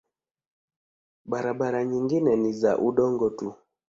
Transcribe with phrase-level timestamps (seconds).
[1.25, 3.53] Barabara nyingine ni za udongo tu.